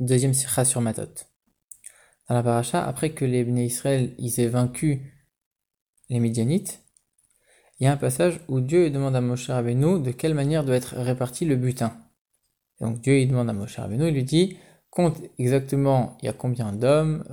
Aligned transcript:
Deuxième 0.00 0.32
sira 0.32 0.64
sur 0.64 0.80
Matot. 0.80 1.26
Dans 2.28 2.34
la 2.34 2.42
paracha, 2.42 2.82
après 2.82 3.10
que 3.10 3.26
les 3.26 3.44
Bnei 3.44 3.66
Israël 3.66 4.14
ils 4.18 4.40
aient 4.40 4.48
vaincu 4.48 5.12
les 6.08 6.18
Midianites, 6.18 6.80
il 7.78 7.84
y 7.84 7.86
a 7.86 7.92
un 7.92 7.98
passage 7.98 8.40
où 8.48 8.60
Dieu 8.60 8.88
demande 8.88 9.14
à 9.16 9.20
Moshe 9.20 9.50
Rabbeinu 9.50 10.02
de 10.02 10.12
quelle 10.12 10.32
manière 10.32 10.64
doit 10.64 10.76
être 10.76 10.96
réparti 10.96 11.44
le 11.44 11.56
butin. 11.56 11.94
donc 12.80 13.02
Dieu 13.02 13.24
demande 13.26 13.50
à 13.50 13.52
Moshe 13.52 13.76
Rabbeinu, 13.76 14.08
il 14.08 14.14
lui 14.14 14.24
dit 14.24 14.56
compte 14.88 15.20
exactement 15.38 16.16
il 16.22 16.26
y 16.26 16.28
a 16.30 16.32
combien 16.32 16.72
d'hommes, 16.72 17.24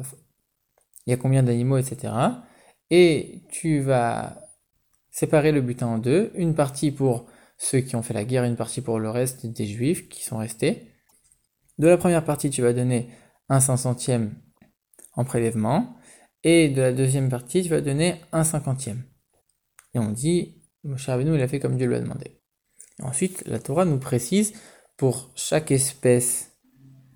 il 1.08 1.12
y 1.12 1.14
a 1.14 1.18
combien 1.18 1.44
d'animaux, 1.44 1.78
etc. 1.78 2.14
Et 2.90 3.44
tu 3.50 3.80
vas 3.80 4.50
séparer 5.12 5.54
le 5.54 5.62
butin 5.62 5.88
en 5.88 5.98
deux, 5.98 6.32
une 6.36 6.56
partie 6.56 6.92
pour 6.92 7.26
ceux 7.58 7.80
qui 7.80 7.96
ont 7.96 8.04
fait 8.04 8.14
la 8.14 8.26
guerre, 8.26 8.44
une 8.44 8.58
partie 8.58 8.82
pour 8.82 9.00
le 9.00 9.10
reste 9.10 9.46
des 9.46 9.66
juifs 9.66 10.10
qui 10.10 10.22
sont 10.22 10.40
restés. 10.40 10.92
De 11.78 11.88
la 11.88 11.98
première 11.98 12.24
partie, 12.24 12.50
tu 12.50 12.62
vas 12.62 12.74
donner 12.74 13.10
un 13.50 13.60
cinq 13.60 13.78
centième 13.78 14.36
en 15.14 15.24
prélèvement, 15.24 15.96
et 16.44 16.70
de 16.70 16.82
la 16.82 16.94
deuxième 16.94 17.30
partie, 17.30 17.64
tu 17.64 17.70
vas 17.70 17.82
donner 17.82 18.22
un 18.32 18.44
cinquantième. 18.44 19.04
Et 19.94 20.00
on 20.00 20.12
dit, 20.12 20.62
Moshe 20.84 21.08
Rabbeinu, 21.08 21.36
il 21.36 21.42
a 21.42 21.48
fait 21.48 21.60
comme 21.60 21.76
Dieu 21.76 21.88
lui 21.88 21.96
a 21.96 22.00
demandé. 22.00 22.40
ensuite, 23.02 23.44
la 23.48 23.60
Torah 23.60 23.84
nous 23.84 23.98
précise 23.98 24.54
pour 24.96 25.32
chaque 25.36 25.72
espèce 25.72 26.52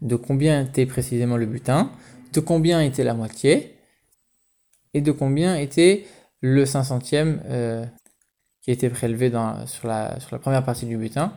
de 0.02 0.16
combien 0.16 0.66
était 0.66 0.88
précisément 0.88 1.38
le 1.38 1.46
butin, 1.46 1.92
de 2.34 2.40
combien 2.40 2.82
était 2.82 3.04
la 3.04 3.14
moitié, 3.14 3.76
et 4.96 5.02
de 5.02 5.12
combien 5.12 5.56
était 5.56 6.08
le 6.42 6.66
cinq 6.66 6.84
centième 6.84 7.44
euh, 7.46 7.86
qui 8.62 8.72
était 8.72 8.90
prélevé 8.90 9.32
sur 9.68 9.88
la 9.88 10.18
première 10.42 10.66
partie 10.66 10.88
du 10.88 10.98
butin. 10.98 11.34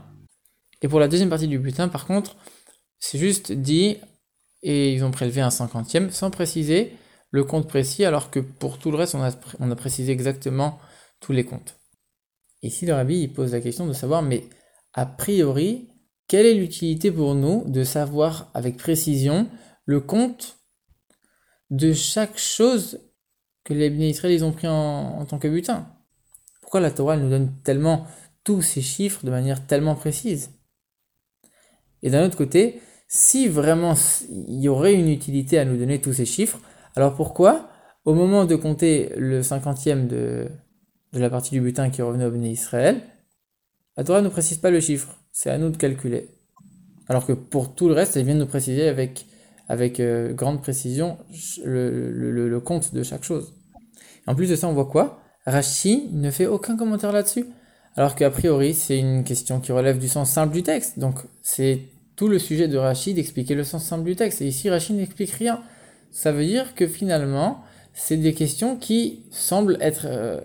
Et 0.80 0.88
pour 0.88 0.98
la 0.98 1.08
deuxième 1.08 1.28
partie 1.28 1.48
du 1.48 1.58
butin, 1.58 1.88
par 1.88 2.06
contre, 2.06 2.36
c'est 3.02 3.18
juste 3.18 3.50
dit, 3.50 3.96
et 4.62 4.94
ils 4.94 5.04
ont 5.04 5.10
prélevé 5.10 5.40
un 5.40 5.50
cinquantième, 5.50 6.12
sans 6.12 6.30
préciser 6.30 6.96
le 7.32 7.42
compte 7.42 7.66
précis, 7.66 8.04
alors 8.04 8.30
que 8.30 8.38
pour 8.38 8.78
tout 8.78 8.92
le 8.92 8.96
reste, 8.96 9.16
on 9.16 9.70
a, 9.70 9.74
précisé 9.76 10.12
exactement 10.12 10.78
tous 11.18 11.32
les 11.32 11.44
comptes. 11.44 11.80
Ici, 12.62 12.86
le 12.86 12.94
rabbi 12.94 13.26
pose 13.26 13.50
la 13.52 13.60
question 13.60 13.88
de 13.88 13.92
savoir, 13.92 14.22
mais 14.22 14.44
a 14.92 15.04
priori, 15.04 15.88
quelle 16.28 16.46
est 16.46 16.54
l'utilité 16.54 17.10
pour 17.10 17.34
nous 17.34 17.64
de 17.66 17.82
savoir 17.82 18.52
avec 18.54 18.76
précision 18.76 19.48
le 19.84 19.98
compte 19.98 20.58
de 21.70 21.92
chaque 21.92 22.38
chose 22.38 23.00
que 23.64 23.74
les 23.74 23.88
Israël 23.88 24.44
ont 24.44 24.52
pris 24.52 24.68
en, 24.68 25.26
tant 25.26 25.40
que 25.40 25.48
butin? 25.48 25.88
Pourquoi 26.60 26.78
la 26.78 26.92
Torah 26.92 27.16
nous 27.16 27.28
donne 27.28 27.52
tellement 27.64 28.06
tous 28.44 28.62
ces 28.62 28.80
chiffres 28.80 29.26
de 29.26 29.30
manière 29.32 29.66
tellement 29.66 29.96
précise? 29.96 30.52
Et 32.02 32.10
d'un 32.10 32.24
autre 32.24 32.38
côté, 32.38 32.80
si 33.14 33.46
vraiment 33.46 33.92
il 34.30 34.62
y 34.62 34.70
aurait 34.70 34.94
une 34.94 35.10
utilité 35.10 35.58
à 35.58 35.66
nous 35.66 35.76
donner 35.76 36.00
tous 36.00 36.14
ces 36.14 36.24
chiffres, 36.24 36.58
alors 36.96 37.14
pourquoi, 37.14 37.68
au 38.06 38.14
moment 38.14 38.46
de 38.46 38.56
compter 38.56 39.12
le 39.18 39.42
cinquantième 39.42 40.08
de, 40.08 40.48
de 41.12 41.20
la 41.20 41.28
partie 41.28 41.50
du 41.50 41.60
butin 41.60 41.90
qui 41.90 42.00
revenait 42.00 42.24
au 42.24 42.30
béni 42.30 42.52
Israël, 42.52 43.02
la 43.98 44.04
Torah 44.04 44.22
ne 44.22 44.30
précise 44.30 44.56
pas 44.56 44.70
le 44.70 44.80
chiffre, 44.80 45.18
c'est 45.30 45.50
à 45.50 45.58
nous 45.58 45.68
de 45.68 45.76
calculer. 45.76 46.30
Alors 47.06 47.26
que 47.26 47.34
pour 47.34 47.74
tout 47.74 47.86
le 47.86 47.92
reste, 47.92 48.16
elle 48.16 48.24
vient 48.24 48.34
de 48.34 48.40
nous 48.40 48.46
préciser 48.46 48.88
avec, 48.88 49.26
avec 49.68 50.00
euh, 50.00 50.32
grande 50.32 50.62
précision 50.62 51.18
le, 51.66 52.10
le, 52.10 52.60
compte 52.60 52.94
de 52.94 53.02
chaque 53.02 53.24
chose. 53.24 53.52
En 54.26 54.34
plus 54.34 54.48
de 54.48 54.56
ça, 54.56 54.68
on 54.68 54.72
voit 54.72 54.86
quoi? 54.86 55.20
Rashi 55.44 56.08
ne 56.12 56.30
fait 56.30 56.46
aucun 56.46 56.78
commentaire 56.78 57.12
là-dessus. 57.12 57.44
Alors 57.94 58.14
qu'a 58.14 58.30
priori, 58.30 58.72
c'est 58.72 58.98
une 58.98 59.22
question 59.22 59.60
qui 59.60 59.70
relève 59.70 59.98
du 59.98 60.08
sens 60.08 60.30
simple 60.30 60.54
du 60.54 60.62
texte. 60.62 60.98
Donc 60.98 61.16
c'est 61.42 61.91
tout 62.16 62.28
le 62.28 62.38
sujet 62.38 62.68
de 62.68 62.76
Rachid 62.76 63.16
d'expliquer 63.16 63.54
le 63.54 63.64
sens 63.64 63.84
simple 63.84 64.04
du 64.04 64.16
texte. 64.16 64.42
Et 64.42 64.46
ici, 64.46 64.70
Rachid 64.70 64.96
n'explique 64.96 65.30
rien. 65.30 65.62
Ça 66.10 66.32
veut 66.32 66.44
dire 66.44 66.74
que 66.74 66.86
finalement, 66.86 67.62
c'est 67.94 68.16
des 68.16 68.34
questions 68.34 68.76
qui 68.76 69.24
semblent 69.30 69.78
être 69.80 70.06
euh, 70.06 70.40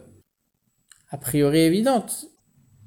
a 1.09 1.17
priori 1.17 1.59
évidentes. 1.59 2.27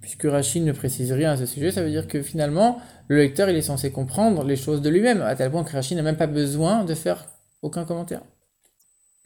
Puisque 0.01 0.25
Rachid 0.25 0.65
ne 0.65 0.73
précise 0.73 1.13
rien 1.13 1.33
à 1.33 1.37
ce 1.37 1.45
sujet, 1.45 1.71
ça 1.71 1.83
veut 1.83 1.91
dire 1.91 2.09
que 2.09 2.23
finalement, 2.23 2.81
le 3.09 3.19
lecteur 3.19 3.51
il 3.51 3.57
est 3.57 3.63
censé 3.63 3.93
comprendre 3.93 4.45
les 4.45 4.57
choses 4.57 4.81
de 4.81 4.89
lui-même, 4.89 5.21
à 5.21 5.37
tel 5.37 5.51
point 5.51 5.63
que 5.63 5.73
Rachid 5.73 5.97
n'a 5.97 6.03
même 6.03 6.17
pas 6.17 6.27
besoin 6.27 6.85
de 6.85 6.95
faire 6.95 7.27
aucun 7.61 7.85
commentaire. 7.85 8.23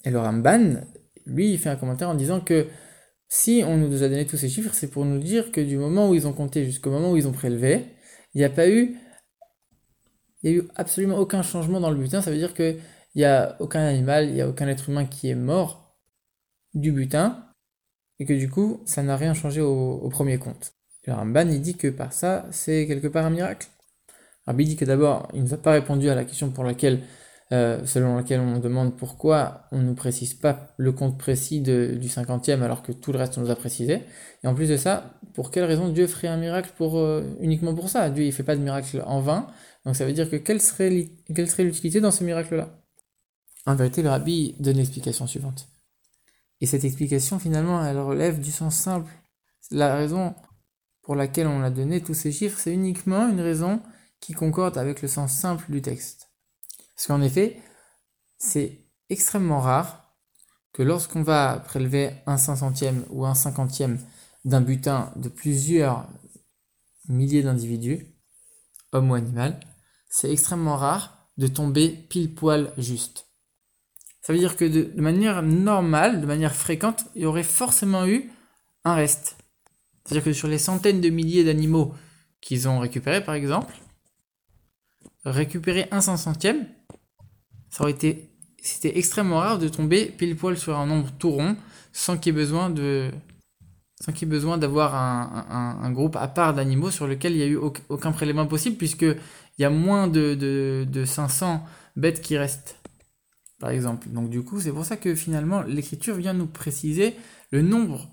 Et 0.05 0.11
le 0.11 0.19
Ramban, 0.19 0.81
lui, 1.27 1.53
il 1.53 1.59
fait 1.59 1.69
un 1.69 1.77
commentaire 1.77 2.09
en 2.09 2.15
disant 2.15 2.41
que 2.41 2.67
si 3.29 3.63
on 3.67 3.77
nous 3.77 4.03
a 4.03 4.09
donné 4.09 4.27
tous 4.27 4.37
ces 4.37 4.49
chiffres, 4.49 4.75
c'est 4.75 4.89
pour 4.89 5.05
nous 5.05 5.19
dire 5.19 5.53
que 5.53 5.61
du 5.61 5.77
moment 5.77 6.09
où 6.09 6.15
ils 6.15 6.27
ont 6.27 6.33
compté 6.33 6.65
jusqu'au 6.65 6.91
moment 6.91 7.13
où 7.13 7.17
ils 7.17 7.29
ont 7.29 7.33
prélevé, 7.33 7.85
il 8.35 8.39
n'y 8.39 8.45
a 8.45 8.51
pas 8.51 8.69
eu 8.69 8.97
il 10.45 10.53
n'y 10.53 10.59
a 10.59 10.63
eu 10.63 10.69
absolument 10.77 11.17
aucun 11.17 11.43
changement 11.43 11.81
dans 11.81 11.91
le 11.91 11.97
butin. 11.97 12.21
Ça 12.21 12.31
veut 12.31 12.37
dire 12.37 12.55
qu'il 12.55 12.79
n'y 13.17 13.25
a 13.25 13.57
aucun 13.61 13.81
animal, 13.81 14.29
il 14.29 14.35
n'y 14.35 14.43
a 14.43 14.49
aucun 14.49 14.69
être 14.69 14.91
humain 14.91 15.07
qui 15.07 15.29
est 15.31 15.35
mort 15.35 15.97
du 16.75 16.93
butin, 16.93 17.45
et 18.19 18.27
que 18.27 18.35
du 18.35 18.49
coup, 18.49 18.83
ça 18.85 19.03
n'a 19.03 19.17
rien 19.17 19.35
changé 19.35 19.61
au, 19.61 20.09
premier 20.11 20.39
compte. 20.39 20.75
Et 21.05 21.11
le 21.11 21.17
Ramban, 21.17 21.49
il 21.49 21.61
dit 21.61 21.77
que 21.77 21.89
par 21.89 22.13
ça, 22.13 22.47
c'est 22.51 22.87
quelque 22.87 23.09
part 23.09 23.25
un 23.25 23.31
miracle. 23.31 23.69
Rabbi 24.47 24.65
dit 24.67 24.77
que 24.77 24.85
d'abord, 24.85 25.29
il 25.33 25.43
ne 25.43 25.47
nous 25.47 25.55
a 25.55 25.57
pas 25.57 25.73
répondu 25.73 26.11
à 26.11 26.15
la 26.15 26.25
question 26.25 26.51
pour 26.51 26.65
laquelle, 26.65 27.01
euh, 27.53 27.85
selon 27.87 28.17
laquelle 28.17 28.41
on 28.41 28.59
demande 28.59 28.97
pourquoi 28.97 29.63
on 29.73 29.79
ne 29.79 29.85
nous 29.85 29.95
précise 29.95 30.35
pas 30.35 30.75
le 30.77 30.93
compte 30.93 31.19
précis 31.19 31.61
du 31.61 32.09
cinquantième 32.09 32.63
alors 32.63 32.83
que 32.83 32.93
tout 32.93 33.13
le 33.13 33.19
reste 33.19 33.39
on 33.39 33.41
nous 33.41 33.51
a 33.51 33.57
précisé. 33.57 34.03
Et 34.43 34.47
en 34.47 34.55
plus 34.55 34.69
de 34.69 34.77
ça, 34.77 35.15
pour 35.35 35.51
quelle 35.51 35.65
raison 35.65 35.89
Dieu 35.89 36.07
ferait 36.07 36.29
un 36.29 36.37
miracle 36.37 36.71
euh, 36.81 37.23
uniquement 37.41 37.75
pour 37.75 37.89
ça? 37.89 38.11
Dieu, 38.11 38.25
il 38.25 38.33
fait 38.33 38.43
pas 38.43 38.57
de 38.57 38.61
miracle 38.61 39.03
en 39.07 39.21
vain, 39.21 39.47
donc 39.85 39.97
ça 39.97 40.07
veut 40.07 40.13
dire 40.13 40.31
que 40.31 40.37
quelle 40.37 40.61
serait 40.61 41.09
l'utilité 41.31 42.01
dans 42.01 42.11
ce 42.11 42.25
miracle-là? 42.25 42.69
En 43.67 43.75
vérité, 43.75 44.03
le 44.03 44.11
rabbi 44.11 44.55
donne 44.59 44.77
l'explication 44.77 45.27
suivante. 45.27 45.69
Et 46.61 46.67
cette 46.67 46.85
explication, 46.85 47.39
finalement, 47.39 47.85
elle 47.85 47.99
relève 47.99 48.41
du 48.41 48.51
sens 48.51 48.77
simple. 48.77 49.13
La 49.71 49.95
raison 49.95 50.35
pour 51.03 51.15
laquelle 51.15 51.47
on 51.47 51.63
a 51.63 51.71
donné 51.71 52.03
tous 52.03 52.15
ces 52.15 52.33
chiffres, 52.33 52.59
c'est 52.59 52.73
uniquement 52.73 53.29
une 53.29 53.41
raison 53.41 53.83
qui 54.21 54.33
concorde 54.33 54.79
avec 54.79 55.03
le 55.03 55.09
sens 55.09 55.33
simple 55.33 55.71
du 55.71 55.83
texte. 55.83 56.31
Parce 56.95 57.07
qu'en 57.07 57.21
effet, 57.21 57.61
c'est 58.39 58.87
extrêmement 59.11 59.61
rare 59.61 60.17
que 60.73 60.83
lorsqu'on 60.83 61.23
va 61.23 61.63
prélever 61.65 62.11
un 62.27 62.37
cinq 62.37 62.57
centième 62.57 63.05
ou 63.11 63.27
un 63.27 63.35
cinquantième 63.35 63.99
d'un 64.45 64.61
butin 64.61 65.13
de 65.17 65.29
plusieurs 65.29 66.09
milliers 67.09 67.43
d'individus, 67.43 68.07
homme 68.93 69.11
ou 69.11 69.15
animal, 69.15 69.61
c'est 70.15 70.31
extrêmement 70.31 70.77
rare 70.77 71.27
de 71.39 71.49
tomber 71.49 71.89
pile 71.89 72.33
poil 72.33 72.73
juste. 72.79 73.27
Ça 74.23 74.33
veut 74.33 74.39
dire 74.39 74.57
que 74.57 74.65
de, 74.65 75.01
manière 75.01 75.43
normale, 75.43 76.21
de 76.21 76.27
manière 76.27 76.55
fréquente, 76.55 77.05
il 77.17 77.23
y 77.23 77.27
aurait 77.27 77.43
forcément 77.43 78.07
eu 78.07 78.31
un 78.85 78.95
reste. 78.95 79.37
C'est-à-dire 80.05 80.23
que 80.23 80.33
sur 80.33 80.47
les 80.47 80.59
centaines 80.59 81.01
de 81.01 81.09
milliers 81.09 81.43
d'animaux 81.43 81.95
qu'ils 82.41 82.69
ont 82.69 82.79
récupérés, 82.79 83.25
par 83.25 83.35
exemple, 83.35 83.75
récupérer 85.25 85.89
un 85.91 86.01
cent 86.01 86.17
centième, 86.17 86.69
ça 87.71 87.83
aurait 87.83 87.91
été, 87.91 88.31
c'était 88.63 88.97
extrêmement 88.97 89.41
rare 89.41 89.59
de 89.59 89.67
tomber 89.67 90.07
pile 90.07 90.37
poil 90.37 90.57
sur 90.57 90.79
un 90.79 90.87
nombre 90.87 91.11
tout 91.19 91.33
rond, 91.33 91.57
sans 91.93 92.19
qu'il 92.19 92.33
y 92.33 92.37
ait 92.37 92.41
besoin 92.41 92.71
de, 92.71 93.11
sans 94.01 94.13
qu'il 94.13 94.29
ait 94.29 94.31
besoin 94.31 94.59
d'avoir 94.59 94.95
un, 94.95 95.79
un, 95.83 95.91
groupe 95.91 96.15
à 96.15 96.29
part 96.29 96.55
d'animaux 96.55 96.93
sur 96.93 97.09
lequel 97.09 97.33
il 97.33 97.39
n'y 97.39 97.43
a 97.43 97.47
eu 97.47 97.59
aucun 97.89 98.13
prélèvement 98.13 98.47
possible, 98.47 98.77
puisque 98.77 99.07
il 99.59 99.63
y 99.63 99.65
a 99.65 99.71
moins 99.71 100.09
de, 100.09 100.35
de, 100.35 100.87
de 100.89 101.05
500 101.05 101.65
bêtes 101.97 102.21
qui 102.21 102.37
restent, 102.37 102.77
par 103.61 103.71
exemple. 103.71 104.09
Donc 104.09 104.31
du 104.31 104.43
coup, 104.43 104.61
c'est 104.61 104.73
pour 104.73 104.85
ça 104.85 104.97
que 104.97 105.15
finalement, 105.15 105.63
l'écriture 105.63 106.17
vient 106.17 106.35
nous 106.35 106.47
préciser 106.47 107.15
le 107.51 107.63
nombre 107.63 108.09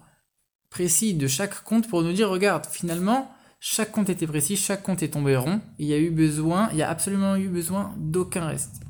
précis 0.69 1.13
de 1.13 1.27
chaque 1.27 1.63
compte 1.63 1.87
pour 1.87 2.03
nous 2.03 2.13
dire, 2.13 2.29
regarde, 2.29 2.65
finalement, 2.65 3.31
chaque 3.59 3.91
compte 3.91 4.09
était 4.09 4.27
précis, 4.27 4.55
chaque 4.55 4.81
compte 4.81 5.03
est 5.03 5.09
tombé 5.09 5.35
rond, 5.35 5.61
il 5.77 5.87
y 5.87 5.93
a 5.93 5.99
eu 5.99 6.09
besoin, 6.09 6.69
il 6.71 6.77
y 6.77 6.81
a 6.81 6.89
absolument 6.89 7.35
eu 7.35 7.47
besoin 7.47 7.93
d'aucun 7.97 8.47
reste. 8.47 8.81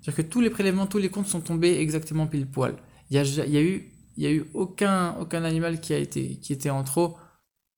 C'est-à-dire 0.00 0.24
que 0.24 0.30
tous 0.30 0.40
les 0.40 0.50
prélèvements, 0.50 0.86
tous 0.86 0.98
les 0.98 1.10
comptes 1.10 1.26
sont 1.26 1.40
tombés 1.40 1.78
exactement 1.78 2.26
pile 2.26 2.46
poil. 2.46 2.74
Il 3.10 3.16
y 3.16 3.18
a, 3.18 3.22
il 3.22 3.52
y 3.52 3.56
a 3.56 3.62
eu, 3.62 3.92
il 4.16 4.24
y 4.24 4.26
a 4.26 4.30
eu 4.30 4.46
aucun, 4.54 5.16
aucun 5.20 5.44
animal 5.44 5.80
qui 5.80 5.92
a 5.92 5.98
été, 5.98 6.38
qui 6.38 6.52
était 6.52 6.70
en 6.70 6.82
trop 6.82 7.16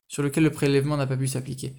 sur 0.06 0.22
lequel 0.22 0.44
le 0.44 0.50
prélèvement 0.50 0.96
n'a 0.96 1.06
pas 1.06 1.16
pu 1.16 1.26
s'appliquer. 1.26 1.74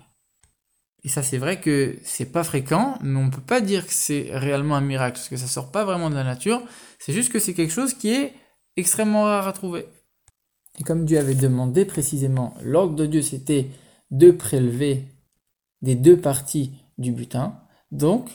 Et 1.03 1.09
ça, 1.09 1.23
c'est 1.23 1.37
vrai 1.37 1.61
que 1.61 1.97
c'est 2.03 2.31
pas 2.31 2.43
fréquent, 2.43 2.97
mais 3.01 3.17
on 3.17 3.29
peut 3.29 3.39
pas 3.41 3.61
dire 3.61 3.87
que 3.87 3.93
c'est 3.93 4.29
réellement 4.31 4.75
un 4.75 4.81
miracle, 4.81 5.13
parce 5.13 5.29
que 5.29 5.37
ça 5.37 5.47
sort 5.47 5.71
pas 5.71 5.85
vraiment 5.85 6.09
de 6.09 6.15
la 6.15 6.25
nature. 6.25 6.61
C'est 6.99 7.13
juste 7.13 7.31
que 7.31 7.39
c'est 7.39 7.53
quelque 7.53 7.71
chose 7.71 7.93
qui 7.93 8.09
est 8.09 8.33
extrêmement 8.75 9.23
rare 9.23 9.47
à 9.47 9.53
trouver. 9.53 9.85
Et 10.79 10.83
comme 10.83 11.05
Dieu 11.05 11.17
avait 11.17 11.35
demandé 11.35 11.85
précisément, 11.85 12.53
l'ordre 12.63 12.95
de 12.95 13.05
Dieu 13.05 13.21
c'était 13.21 13.67
de 14.11 14.31
prélever 14.31 15.05
des 15.81 15.95
deux 15.95 16.17
parties 16.17 16.73
du 16.97 17.11
butin. 17.11 17.59
Donc, 17.91 18.29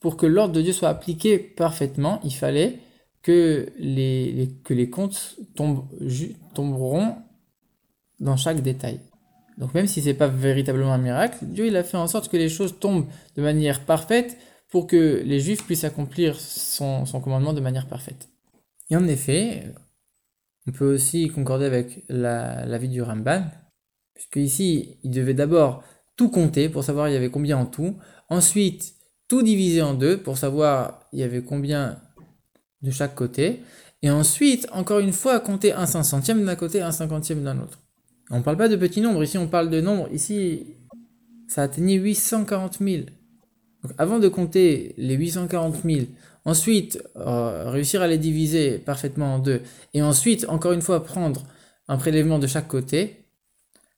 pour 0.00 0.16
que 0.16 0.26
l'ordre 0.26 0.54
de 0.54 0.62
Dieu 0.62 0.72
soit 0.72 0.88
appliqué 0.88 1.38
parfaitement, 1.38 2.20
il 2.24 2.34
fallait 2.34 2.80
que 3.22 3.72
les 3.78 4.90
comptes 4.90 5.36
tomberont 5.54 7.16
dans 8.20 8.36
chaque 8.36 8.62
détail. 8.62 9.00
Donc 9.56 9.74
même 9.74 9.86
si 9.86 10.02
c'est 10.02 10.14
pas 10.14 10.28
véritablement 10.28 10.92
un 10.92 10.98
miracle, 10.98 11.38
Dieu 11.42 11.66
il 11.66 11.76
a 11.76 11.84
fait 11.84 11.96
en 11.96 12.06
sorte 12.06 12.28
que 12.28 12.36
les 12.36 12.48
choses 12.48 12.78
tombent 12.78 13.06
de 13.36 13.42
manière 13.42 13.84
parfaite 13.84 14.36
pour 14.70 14.86
que 14.86 15.22
les 15.24 15.40
Juifs 15.40 15.64
puissent 15.64 15.84
accomplir 15.84 16.38
son, 16.38 17.04
commandement 17.22 17.52
de 17.52 17.60
manière 17.60 17.86
parfaite. 17.86 18.28
Et 18.90 18.96
en 18.96 19.06
effet, 19.06 19.72
on 20.66 20.72
peut 20.72 20.94
aussi 20.94 21.28
concorder 21.28 21.64
avec 21.64 22.04
la, 22.08 22.66
la 22.66 22.78
vie 22.78 22.88
du 22.88 23.00
Ramban, 23.00 23.44
puisque 24.14 24.36
ici, 24.36 24.98
il 25.02 25.10
devait 25.12 25.34
d'abord 25.34 25.82
tout 26.16 26.30
compter 26.30 26.68
pour 26.68 26.84
savoir 26.84 27.08
il 27.08 27.12
y 27.12 27.16
avait 27.16 27.30
combien 27.30 27.58
en 27.58 27.66
tout, 27.66 27.96
ensuite 28.28 28.94
tout 29.28 29.42
diviser 29.42 29.82
en 29.82 29.94
deux 29.94 30.18
pour 30.18 30.38
savoir 30.38 31.08
il 31.12 31.20
y 31.20 31.22
avait 31.22 31.42
combien 31.42 32.00
de 32.82 32.90
chaque 32.90 33.14
côté, 33.14 33.62
et 34.02 34.10
ensuite, 34.10 34.68
encore 34.72 35.00
une 35.00 35.12
fois, 35.12 35.40
compter 35.40 35.72
un 35.72 35.86
cinq 35.86 36.02
centième 36.02 36.44
d'un 36.44 36.56
côté 36.56 36.82
un 36.82 36.92
cinquantième 36.92 37.42
d'un 37.42 37.58
autre. 37.58 37.80
On 38.30 38.38
ne 38.38 38.42
parle 38.42 38.56
pas 38.56 38.68
de 38.68 38.76
petits 38.76 39.00
nombres, 39.00 39.22
ici 39.22 39.38
on 39.38 39.46
parle 39.46 39.70
de 39.70 39.80
nombres, 39.80 40.08
ici 40.12 40.74
ça 41.48 41.62
atteignait 41.62 41.94
840 41.94 42.78
000. 42.80 43.04
Donc 43.82 43.92
avant 43.98 44.18
de 44.18 44.28
compter 44.28 44.94
les 44.98 45.14
840 45.14 45.82
000, 45.84 46.06
ensuite 46.44 47.02
euh, 47.16 47.70
réussir 47.70 48.02
à 48.02 48.08
les 48.08 48.18
diviser 48.18 48.78
parfaitement 48.78 49.34
en 49.34 49.38
deux, 49.38 49.62
et 49.94 50.02
ensuite 50.02 50.46
encore 50.48 50.72
une 50.72 50.82
fois 50.82 51.04
prendre 51.04 51.44
un 51.88 51.96
prélèvement 51.96 52.38
de 52.38 52.46
chaque 52.46 52.66
côté, 52.66 53.26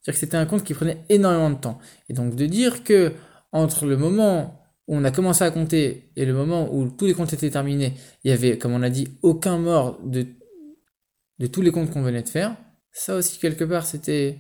c'est-à-dire 0.01 0.15
que 0.15 0.21
c'était 0.21 0.37
un 0.37 0.47
compte 0.47 0.65
qui 0.65 0.75
prenait 0.75 1.05
énormément 1.09 1.51
de 1.51 1.57
temps. 1.57 1.79
Et 2.09 2.13
donc 2.13 2.35
de 2.35 2.47
dire 2.47 2.85
que 2.85 3.13
entre 3.53 3.87
le 3.87 3.97
moment 3.97 4.63
où 4.87 4.97
on 4.97 5.05
a 5.05 5.11
commencé 5.11 5.45
à 5.45 5.51
compter 5.51 6.11
et 6.17 6.25
le 6.25 6.35
moment 6.35 6.75
où 6.75 6.89
tous 6.89 7.07
les 7.07 7.15
comptes 7.15 7.33
étaient 7.33 7.51
terminés, 7.51 7.95
il 8.25 8.31
y 8.31 8.35
avait, 8.35 8.59
comme 8.59 8.73
on 8.73 8.83
a 8.83 8.91
dit, 8.91 9.09
aucun 9.23 9.59
mort 9.59 9.99
de, 10.05 10.27
de 11.39 11.47
tous 11.47 11.63
les 11.63 11.71
comptes 11.71 11.91
qu'on 11.91 12.03
venait 12.03 12.23
de 12.23 12.29
faire, 12.29 12.57
ça 12.99 13.17
aussi, 13.17 13.39
quelque 13.39 13.65
part, 13.65 13.87
c'était 13.87 14.39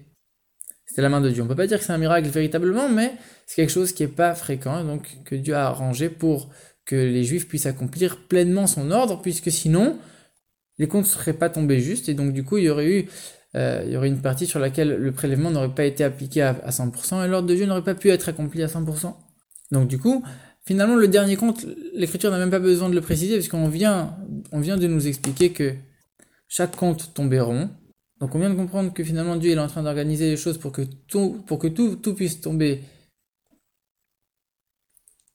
c'était 0.85 1.03
la 1.03 1.11
main 1.11 1.21
de 1.21 1.31
Dieu. 1.31 1.43
On 1.43 1.47
peut 1.47 1.55
pas 1.55 1.67
dire 1.67 1.79
que 1.79 1.85
c'est 1.85 1.93
un 1.93 1.99
miracle 1.99 2.29
véritablement, 2.29 2.89
mais 2.89 3.13
c'est 3.47 3.57
quelque 3.57 3.73
chose 3.73 3.93
qui 3.93 4.03
est 4.03 4.09
pas 4.09 4.35
fréquent, 4.35 4.85
donc 4.85 5.19
que 5.25 5.35
Dieu 5.35 5.55
a 5.55 5.67
arrangé 5.67 6.09
pour 6.09 6.49
que 6.87 6.97
les 6.97 7.25
Juifs 7.25 7.47
puissent 7.47 7.67
accomplir 7.67 8.27
pleinement 8.27 8.67
son 8.67 8.91
ordre, 8.91 9.21
puisque 9.21 9.53
sinon, 9.53 9.99
les 10.79 10.89
comptes 10.89 11.05
ne 11.05 11.11
seraient 11.11 11.35
pas 11.35 11.51
tombés 11.51 11.81
justes, 11.81 12.09
et 12.09 12.15
donc 12.15 12.33
du 12.33 12.43
coup, 12.43 12.57
il 12.57 12.65
y 12.65 12.71
aurait 12.71 12.91
eu 12.91 13.09
euh, 13.55 13.85
il 13.87 13.97
aurait 13.97 14.09
une 14.09 14.21
partie 14.21 14.47
sur 14.47 14.59
laquelle 14.59 14.97
le 14.97 15.13
prélèvement 15.13 15.51
n'aurait 15.51 15.75
pas 15.75 15.85
été 15.85 16.05
appliqué 16.05 16.43
à, 16.43 16.55
100%, 16.71 17.25
et 17.25 17.29
l'ordre 17.29 17.49
de 17.49 17.55
Dieu 17.55 17.67
n'aurait 17.67 17.85
pas 17.85 17.95
pu 17.95 18.11
être 18.11 18.29
accompli 18.29 18.63
à 18.63 18.67
100%. 18.67 19.15
Donc 19.73 19.89
du 19.89 19.99
coup, 19.99 20.25
finalement, 20.65 20.97
le 20.97 21.09
dernier 21.09 21.37
compte, 21.37 21.67
l'Écriture 21.95 22.31
n'a 22.31 22.39
même 22.39 22.51
pas 22.51 22.59
besoin 22.59 22.89
de 22.89 22.95
le 22.95 23.01
préciser, 23.03 23.35
puisqu'on 23.35 23.69
vient, 23.69 24.17
vient 24.53 24.77
de 24.77 24.87
nous 24.87 25.07
expliquer 25.07 25.53
que 25.53 25.75
chaque 26.49 26.77
compte 26.77 27.13
tombait 27.15 27.41
rond, 27.41 27.71
donc 28.21 28.35
on 28.35 28.39
vient 28.39 28.51
de 28.51 28.57
comprendre 28.57 28.93
que 28.93 29.05
finalement 29.05 29.37
Dieu 29.37 29.53
est 29.53 29.59
en 29.59 29.69
train 29.69 29.83
d'organiser 29.83 30.31
les 30.31 30.37
choses 30.37 30.59
pour 30.59 30.73
que 30.73 30.83
tout, 30.83 32.15
puisse 32.17 32.41
tomber 32.41 32.83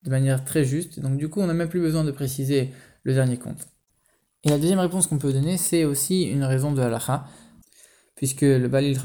de 0.04 0.10
manière 0.10 0.44
très 0.44 0.66
juste. 0.66 1.00
Donc 1.00 1.18
du 1.18 1.30
coup, 1.30 1.40
on 1.40 1.48
n'a 1.48 1.54
même 1.54 1.70
plus 1.70 1.80
besoin 1.80 2.04
de 2.04 2.12
préciser 2.12 2.72
le 3.04 3.14
dernier 3.14 3.38
compte. 3.38 3.68
Et 4.44 4.50
la 4.50 4.60
deuxième 4.60 4.80
réponse 4.80 5.08
qu'on 5.08 5.18
peut 5.18 5.32
donner, 5.32 5.58
c'est 5.58 5.86
aussi 5.86 6.24
une 6.24 6.44
raison 6.44 6.74
de 6.74 6.82
halakha, 6.82 7.26
puisque 8.16 8.42
le 8.42 8.68
Balil 8.68 8.98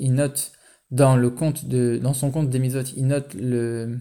il 0.00 0.12
note 0.12 0.52
dans 0.90 1.16
le 1.16 1.30
compte 1.30 1.64
de, 1.64 1.98
dans 2.02 2.12
son 2.12 2.30
compte 2.30 2.50
des 2.50 2.58
mitzvot, 2.58 2.82
il 2.94 3.06
note 3.06 3.32
le, 3.34 3.98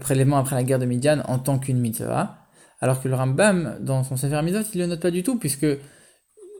prélèvement 0.00 0.38
après 0.38 0.56
la 0.56 0.64
guerre 0.64 0.78
de 0.78 0.86
Midian 0.86 1.20
en 1.26 1.38
tant 1.38 1.58
qu'une 1.58 1.78
mitzvah, 1.78 2.38
alors 2.80 3.02
que 3.02 3.08
le 3.08 3.14
Rambam, 3.14 3.76
dans 3.80 4.04
son 4.04 4.16
Sefer 4.16 4.40
Mitzvot, 4.42 4.70
il 4.72 4.80
le 4.80 4.86
note 4.86 5.00
pas 5.00 5.10
du 5.10 5.22
tout, 5.22 5.38
puisque 5.38 5.66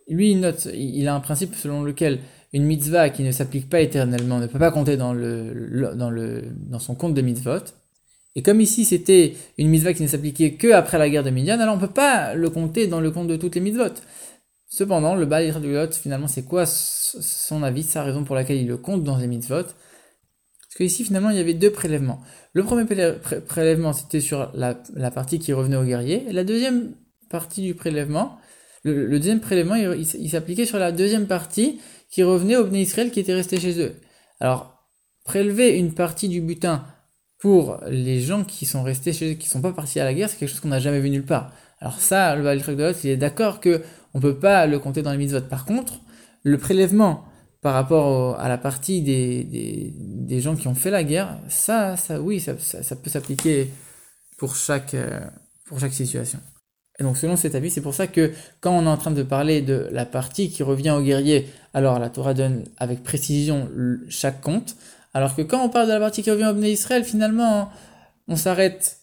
lui, 0.08 0.32
il 0.32 0.40
note, 0.40 0.68
il 0.74 1.06
a 1.08 1.14
un 1.14 1.20
principe 1.20 1.54
selon 1.54 1.82
lequel 1.82 2.20
une 2.52 2.64
mitzvah 2.64 3.10
qui 3.10 3.22
ne 3.22 3.30
s'applique 3.30 3.68
pas 3.68 3.80
éternellement 3.80 4.38
ne 4.38 4.46
peut 4.46 4.58
pas 4.58 4.70
compter 4.70 4.96
dans, 4.96 5.12
le, 5.12 5.92
dans, 5.94 6.10
le, 6.10 6.44
dans 6.56 6.78
son 6.78 6.94
compte 6.94 7.14
de 7.14 7.20
mitzvot. 7.20 7.64
Et 8.34 8.42
comme 8.42 8.60
ici 8.60 8.84
c'était 8.84 9.34
une 9.58 9.68
mitzvah 9.68 9.92
qui 9.92 10.02
ne 10.02 10.08
s'appliquait 10.08 10.52
que 10.52 10.72
après 10.72 10.98
la 10.98 11.10
guerre 11.10 11.24
de 11.24 11.30
Midian, 11.30 11.58
alors 11.60 11.74
on 11.74 11.80
ne 11.80 11.86
peut 11.86 11.92
pas 11.92 12.34
le 12.34 12.48
compter 12.50 12.86
dans 12.86 13.00
le 13.00 13.10
compte 13.10 13.28
de 13.28 13.36
toutes 13.36 13.54
les 13.54 13.60
mitzvot. 13.60 13.94
Cependant, 14.70 15.14
le 15.14 15.24
Baal 15.24 15.50
lot, 15.62 15.94
finalement, 15.94 16.28
c'est 16.28 16.44
quoi 16.44 16.66
son 16.66 17.62
avis, 17.62 17.82
sa 17.82 18.02
raison 18.02 18.24
pour 18.24 18.34
laquelle 18.34 18.58
il 18.58 18.68
le 18.68 18.76
compte 18.76 19.02
dans 19.02 19.16
les 19.16 19.26
mitzvot? 19.26 19.64
Parce 19.64 20.74
qu'ici, 20.76 21.04
finalement, 21.04 21.30
il 21.30 21.38
y 21.38 21.40
avait 21.40 21.54
deux 21.54 21.70
prélèvements. 21.70 22.20
Le 22.52 22.62
premier 22.62 22.84
prélèvement, 22.84 23.94
c'était 23.94 24.20
sur 24.20 24.50
la, 24.54 24.78
la, 24.94 25.10
partie 25.10 25.38
qui 25.38 25.54
revenait 25.54 25.76
aux 25.76 25.84
guerriers. 25.84 26.24
Et 26.28 26.32
la 26.32 26.44
deuxième 26.44 26.92
partie 27.30 27.62
du 27.62 27.74
prélèvement, 27.74 28.38
le, 28.92 29.18
deuxième 29.18 29.40
prélèvement, 29.40 29.74
il, 29.74 30.30
s'appliquait 30.30 30.66
sur 30.66 30.78
la 30.78 30.92
deuxième 30.92 31.26
partie 31.26 31.80
qui 32.10 32.22
revenait 32.22 32.56
aux 32.56 32.64
Bnei 32.64 32.82
Israël 32.82 33.10
qui 33.10 33.20
étaient 33.20 33.34
restés 33.34 33.60
chez 33.60 33.80
eux. 33.80 33.94
Alors, 34.40 34.86
prélever 35.24 35.76
une 35.76 35.92
partie 35.92 36.28
du 36.28 36.40
butin 36.40 36.84
pour 37.38 37.80
les 37.88 38.20
gens 38.20 38.44
qui 38.44 38.66
sont 38.66 38.82
restés 38.82 39.12
chez 39.12 39.32
eux, 39.32 39.34
qui 39.34 39.48
sont 39.48 39.60
pas 39.60 39.72
partis 39.72 40.00
à 40.00 40.04
la 40.04 40.14
guerre, 40.14 40.28
c'est 40.28 40.36
quelque 40.36 40.48
chose 40.48 40.60
qu'on 40.60 40.68
n'a 40.68 40.80
jamais 40.80 41.00
vu 41.00 41.10
nulle 41.10 41.24
part. 41.24 41.52
Alors 41.80 42.00
ça, 42.00 42.34
le 42.34 42.42
Baal 42.42 42.58
de 42.60 42.94
il 43.04 43.10
est 43.10 43.16
d'accord 43.16 43.60
que 43.60 43.82
on 44.14 44.20
peut 44.20 44.38
pas 44.38 44.66
le 44.66 44.78
compter 44.78 45.02
dans 45.02 45.12
les 45.12 45.18
mitzvot. 45.18 45.40
Par 45.42 45.64
contre, 45.64 46.00
le 46.42 46.58
prélèvement 46.58 47.24
par 47.60 47.74
rapport 47.74 48.38
à 48.38 48.48
la 48.48 48.58
partie 48.58 49.02
des, 49.02 50.40
gens 50.40 50.56
qui 50.56 50.68
ont 50.68 50.74
fait 50.74 50.90
la 50.90 51.04
guerre, 51.04 51.38
ça, 51.48 51.96
ça 51.96 52.20
oui, 52.20 52.40
ça, 52.40 52.54
peut 52.54 53.10
s'appliquer 53.10 53.70
pour 54.38 54.54
chaque, 54.54 54.94
euh, 54.94 55.20
pour 55.66 55.80
chaque 55.80 55.92
situation. 55.92 56.38
Et 56.98 57.04
donc 57.04 57.16
selon 57.16 57.36
cet 57.36 57.54
avis, 57.54 57.70
c'est 57.70 57.80
pour 57.80 57.94
ça 57.94 58.06
que 58.06 58.32
quand 58.60 58.76
on 58.76 58.84
est 58.84 58.88
en 58.88 58.96
train 58.96 59.12
de 59.12 59.22
parler 59.22 59.62
de 59.62 59.88
la 59.92 60.04
partie 60.04 60.50
qui 60.50 60.62
revient 60.62 60.90
au 60.90 61.00
guerrier, 61.00 61.46
alors 61.72 61.98
la 61.98 62.10
Torah 62.10 62.34
donne 62.34 62.64
avec 62.76 63.02
précision 63.04 63.68
chaque 64.08 64.40
compte, 64.40 64.76
alors 65.14 65.36
que 65.36 65.42
quand 65.42 65.64
on 65.64 65.68
parle 65.68 65.86
de 65.86 65.92
la 65.92 66.00
partie 66.00 66.22
qui 66.22 66.30
revient 66.30 66.46
au 66.46 66.54
Bnei 66.54 66.72
Israël, 66.72 67.04
finalement, 67.04 67.70
on 68.26 68.36
s'arrête 68.36 68.98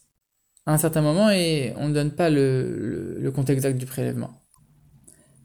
à 0.66 0.74
un 0.74 0.78
certain 0.78 1.02
moment 1.02 1.30
et 1.30 1.74
on 1.78 1.88
ne 1.88 1.94
donne 1.94 2.12
pas 2.12 2.30
le, 2.30 3.18
le, 3.20 3.32
compte 3.32 3.50
exact 3.50 3.78
du 3.78 3.86
prélèvement. 3.86 4.42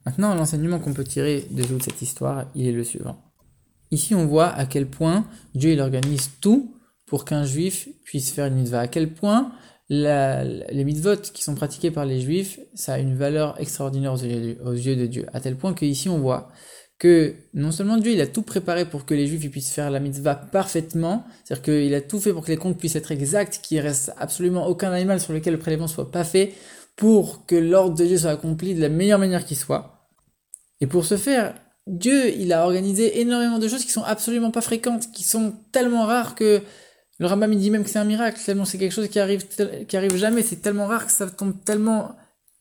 Maintenant, 0.06 0.35
l'enseignement 0.35 0.79
qu'on 0.79 0.94
peut 0.94 1.05
tirer 1.05 1.47
de 1.50 1.62
toute 1.62 1.82
cette 1.82 2.02
histoire, 2.02 2.47
il 2.55 2.67
est 2.67 2.73
le 2.73 2.85
suivant. 2.85 3.23
Ici, 3.91 4.14
on 4.14 4.26
voit 4.26 4.49
à 4.49 4.67
quel 4.67 4.87
point 4.87 5.26
Dieu 5.55 5.73
il 5.73 5.81
organise 5.81 6.31
tout 6.41 6.75
pour 7.06 7.25
qu'un 7.25 7.44
juif 7.44 7.88
puisse 8.05 8.31
faire 8.31 8.47
une 8.47 8.55
mitzvah. 8.55 8.81
À 8.81 8.88
quel 8.88 9.12
point 9.12 9.52
les 9.90 10.84
mitzvot 10.84 11.16
qui 11.16 11.42
sont 11.42 11.54
pratiqués 11.54 11.90
par 11.90 12.06
les 12.06 12.20
juifs, 12.20 12.60
ça 12.75 12.94
a 12.94 12.98
une 12.98 13.16
valeur 13.16 13.60
extraordinaire 13.60 14.12
aux 14.12 14.72
yeux, 14.72 14.96
de 14.96 15.06
Dieu. 15.06 15.26
À 15.32 15.40
tel 15.40 15.56
point 15.56 15.75
qu'ici 15.75 16.08
on 16.08 16.19
voit 16.19 16.48
que 16.98 17.34
non 17.54 17.72
seulement 17.72 17.96
Dieu 17.96 18.12
il 18.12 18.20
a 18.20 18.26
tout 18.26 18.42
préparé 18.42 18.84
pour 18.84 19.06
que 19.06 19.14
les 19.14 19.26
juifs 19.26 19.50
puissent 19.50 19.72
faire 19.72 19.90
la 19.90 20.00
mitzvah 20.00 20.34
parfaitement, 20.34 21.25
c'est-à-dire 21.44 21.62
qu'il 21.62 21.94
a 21.94 22.00
tout 22.02 22.20
fait 22.20 22.32
pour 22.32 22.44
que 22.44 22.50
les 22.50 22.58
comptes 22.58 22.78
puissent 22.78 22.94
être 22.94 23.10
exacts, 23.10 23.60
qu'il 23.62 23.81
reste 23.81 24.12
absolument 24.19 24.66
aucun 24.66 24.92
animal 24.92 25.19
sur 25.19 25.32
lequel 25.32 25.54
le 25.54 25.58
prélèvement 25.58 25.88
soit 25.88 26.11
pas 26.11 26.25
fait, 26.25 26.52
pour 26.97 27.47
que 27.47 27.56
l'ordre 27.56 27.97
de 27.97 28.04
Dieu 28.04 28.18
soit 28.18 28.30
accompli 28.30 28.75
de 28.75 28.82
la 28.82 28.90
meilleure 28.90 29.18
manière 29.18 29.47
qui 29.47 29.56
soit. 29.56 30.11
Et 30.82 30.87
pour 30.87 31.06
ce 31.06 31.16
faire, 31.16 31.54
Dieu 31.87 32.28
il 32.37 32.52
a 32.52 32.64
organisé 32.64 33.20
énormément 33.20 33.59
de 33.59 33.66
choses 33.66 33.85
qui 33.85 33.92
sont 33.92 34.04
absolument 34.04 34.50
pas 34.50 34.61
fréquentes, 34.61 35.11
qui 35.11 35.25
sont 35.25 35.54
tellement 35.73 36.04
rares 36.04 36.35
que 36.35 36.61
le 37.21 37.27
Rambam 37.27 37.53
il 37.53 37.59
dit 37.59 37.71
même 37.71 37.85
que 37.85 37.91
c'est 37.91 37.99
un 37.99 38.05
miracle, 38.05 38.41
tellement 38.45 38.65
c'est 38.65 38.79
quelque 38.79 38.93
chose 38.93 39.09
qui 39.09 39.21
arrive, 39.21 39.47
qui 39.87 39.97
arrive 39.97 40.17
jamais, 40.17 40.43
c'est 40.43 40.57
tellement 40.57 40.87
rare 40.87 41.05
que 41.05 41.12
ça 41.12 41.29
tombe 41.29 41.53
tellement 41.65 42.17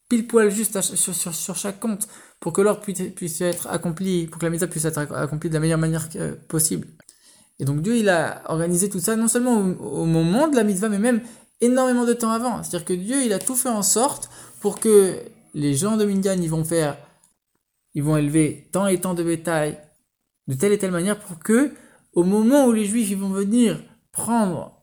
pile 0.10 0.28
poil 0.28 0.52
juste 0.52 0.82
sur, 0.82 1.16
sur, 1.16 1.56
chaque 1.56 1.80
compte 1.80 2.10
pour 2.42 2.52
que 2.52 2.60
l'ordre 2.60 2.82
puisse, 2.82 3.02
puisse, 3.16 3.40
être 3.40 3.68
accompli, 3.68 4.28
pour 4.28 4.38
que 4.40 4.46
la 4.46 4.50
mise 4.50 4.68
puisse 4.70 4.84
être 4.84 4.98
accomplie 4.98 5.50
de 5.50 5.54
la 5.54 5.62
meilleure 5.62 5.80
manière 5.80 6.10
possible. 6.50 6.88
Et 7.60 7.64
donc 7.64 7.82
Dieu 7.82 7.96
il 7.96 8.10
a 8.10 8.42
organisé 8.52 8.90
tout 8.90 9.00
ça 9.00 9.16
non 9.16 9.30
seulement 9.30 9.56
au, 9.56 10.06
moment 10.06 10.50
de 10.50 10.58
la 10.58 10.66
mitzvah, 10.66 10.90
mais 10.90 11.00
même 11.00 11.22
énormément 11.62 12.04
de 12.04 12.14
temps 12.14 12.32
avant. 12.32 12.62
C'est-à-dire 12.62 12.86
que 12.86 12.94
Dieu 12.94 13.24
il 13.24 13.32
a 13.32 13.40
tout 13.40 13.56
fait 13.56 13.70
en 13.70 13.84
sorte 13.84 14.30
pour 14.60 14.82
que 14.82 15.20
les 15.54 15.74
gens 15.74 15.96
de 15.96 16.04
Mindian 16.04 16.36
ils 16.38 16.50
vont 16.50 16.66
faire, 16.66 16.98
ils 17.94 18.04
vont 18.04 18.18
élever 18.18 18.68
tant 18.74 18.88
et 18.88 19.00
tant 19.00 19.14
de 19.14 19.24
bétail 19.24 19.78
de 20.48 20.56
telle 20.56 20.74
et 20.74 20.78
telle 20.78 20.92
manière 20.92 21.18
pour 21.18 21.40
que 21.40 21.72
au 22.12 22.24
moment 22.24 22.66
où 22.66 22.74
les 22.74 22.84
Juifs 22.84 23.10
ils 23.10 23.18
vont 23.18 23.30
venir 23.30 23.80
prendre 24.12 24.80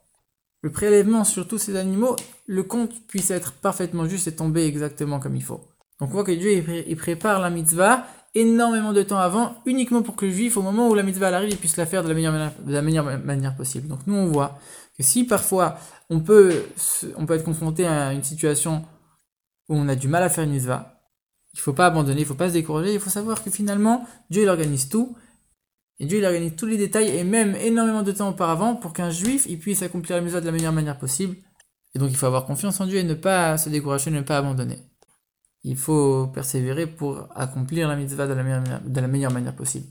le 0.63 0.73
prélèvement 0.73 1.25
sur 1.25 1.47
tous 1.47 1.59
ces 1.59 1.77
animaux, 1.77 2.17
le 2.47 2.63
compte 2.63 3.07
puisse 3.07 3.31
être 3.31 3.53
parfaitement 3.53 4.07
juste 4.07 4.27
et 4.27 4.35
tomber 4.35 4.67
exactement 4.67 5.21
comme 5.21 5.37
il 5.37 5.43
faut. 5.43 5.61
Donc 6.01 6.11
on 6.11 6.13
voit 6.13 6.25
que 6.25 6.33
Dieu 6.33 6.51
il 6.87 6.97
prépare 6.97 7.41
la 7.41 7.51
mitzvah 7.51 8.07
énormément 8.35 8.93
de 8.93 9.03
temps 9.03 9.19
avant, 9.19 9.55
uniquement 9.65 10.03
pour 10.03 10.15
que 10.15 10.27
le 10.27 10.33
juif, 10.33 10.57
au 10.57 10.63
moment 10.63 10.89
où 10.89 10.95
la 10.95 11.03
mitzvah 11.03 11.29
arrive, 11.29 11.51
il 11.51 11.57
puisse 11.57 11.77
la 11.79 11.87
faire 11.87 12.03
de 12.03 12.09
la 12.09 12.83
meilleure, 12.83 13.21
manière 13.25 13.57
possible. 13.57 13.89
Donc 13.89 14.01
nous 14.07 14.15
on 14.15 14.27
voit 14.27 14.59
que 14.97 15.03
si 15.03 15.25
parfois 15.25 15.79
on 16.11 16.21
peut, 16.21 16.65
on 17.17 17.27
peut 17.27 17.35
être 17.35 17.45
confronté 17.45 17.87
à 17.87 18.13
une 18.13 18.23
situation 18.23 18.85
où 19.69 19.77
on 19.77 19.89
a 19.89 19.97
du 19.97 20.09
mal 20.09 20.23
à 20.23 20.29
faire 20.29 20.45
une 20.45 20.51
mitzvah, 20.51 21.01
il 21.55 21.61
faut 21.61 21.73
pas 21.73 21.87
abandonner, 21.87 22.21
il 22.21 22.27
faut 22.27 22.35
pas 22.35 22.49
se 22.49 22.55
décourager, 22.55 22.93
il 22.93 23.01
faut 23.01 23.09
savoir 23.09 23.43
que 23.43 23.51
finalement 23.51 24.07
Dieu 24.29 24.43
il 24.43 24.49
organise 24.49 24.91
tout 24.91 25.17
et 25.99 26.07
Dieu 26.07 26.19
il 26.19 26.25
organise 26.25 26.57
tous 26.57 26.67
les 26.67 26.77
détails 26.77 27.09
et 27.09 27.25
même 27.25 27.55
énormément 27.57 28.03
de 28.03 28.13
temps 28.13 28.29
auparavant 28.29 28.77
pour 28.77 28.93
qu'un 28.93 29.11
juif 29.11 29.47
il 29.49 29.59
puisse 29.59 29.83
accomplir 29.83 30.17
la 30.17 30.23
mitzvah 30.23 30.41
de 30.41 30.47
la 30.47 30.53
meilleure 30.53 30.73
manière 30.73 30.99
possible. 30.99 31.37
Et 31.95 31.99
donc 31.99 32.11
il 32.11 32.17
faut 32.17 32.27
avoir 32.27 32.45
confiance 32.45 32.81
en 32.81 32.87
Dieu 32.87 32.99
et 32.99 33.05
ne 33.05 33.15
pas 33.15 33.57
se 33.57 33.71
décourager, 33.71 34.11
ne 34.11 34.21
pas 34.21 34.39
abandonner. 34.39 34.79
Il 35.65 35.77
faut 35.77 36.27
persévérer 36.29 36.87
pour 36.87 37.29
accomplir 37.35 37.89
la 37.89 37.97
mitzvah 37.97 38.27
de 38.27 38.35
la 38.35 38.43
meilleure, 38.43 38.83
de 38.85 39.01
la 39.01 39.09
meilleure 39.09 39.33
manière 39.33 39.57
possible. 39.57 39.87